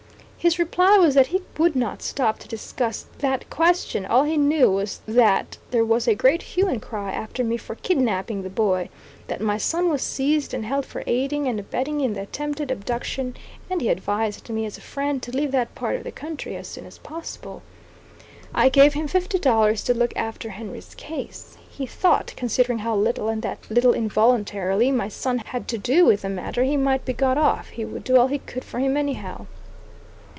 His 0.43 0.57
reply 0.57 0.97
was 0.97 1.13
that 1.13 1.27
he 1.27 1.43
would 1.59 1.75
not 1.75 2.01
stop 2.01 2.39
to 2.39 2.47
discuss 2.47 3.05
that 3.19 3.47
question; 3.51 4.07
all 4.07 4.23
he 4.23 4.37
knew 4.37 4.71
was 4.71 4.99
that 5.07 5.59
there 5.69 5.85
was 5.85 6.07
a 6.07 6.15
great 6.15 6.41
hue 6.41 6.67
and 6.67 6.81
cry 6.81 7.11
after 7.11 7.43
me 7.43 7.57
for 7.57 7.75
kidnapping 7.75 8.41
the 8.41 8.49
boy; 8.49 8.89
that 9.27 9.39
my 9.39 9.57
son 9.59 9.87
was 9.87 10.01
seized 10.01 10.51
and 10.51 10.65
held 10.65 10.83
for 10.83 11.03
aiding 11.05 11.45
and 11.47 11.59
abetting 11.59 12.01
in 12.01 12.13
the 12.13 12.21
attempted 12.23 12.71
abduction; 12.71 13.37
and 13.69 13.81
he 13.81 13.89
advised 13.89 14.49
me, 14.49 14.65
as 14.65 14.79
a 14.79 14.81
friend, 14.81 15.21
to 15.21 15.29
leave 15.31 15.51
that 15.51 15.75
part 15.75 15.95
of 15.95 16.03
the 16.03 16.11
country 16.11 16.55
as 16.55 16.67
soon 16.67 16.87
as 16.87 16.97
possible. 16.97 17.61
I 18.51 18.67
gave 18.69 18.95
him 18.95 19.07
fifty 19.07 19.37
dollars 19.37 19.83
to 19.83 19.93
look 19.93 20.17
after 20.17 20.49
Henry's 20.49 20.95
case. 20.95 21.55
He 21.69 21.85
thought, 21.85 22.33
considering 22.35 22.79
how 22.79 22.95
little, 22.95 23.27
and 23.29 23.43
that 23.43 23.69
little 23.69 23.93
involuntarily, 23.93 24.91
my 24.91 25.07
son 25.07 25.37
had 25.37 25.67
to 25.67 25.77
do 25.77 26.03
with 26.03 26.23
the 26.23 26.29
matter, 26.29 26.63
he 26.63 26.77
might 26.77 27.05
be 27.05 27.13
got 27.13 27.37
off; 27.37 27.69
he 27.69 27.85
would 27.85 28.03
do 28.03 28.17
all 28.17 28.25
he 28.25 28.39
could 28.39 28.63
for 28.65 28.79
him 28.79 28.97
anyhow. 28.97 29.45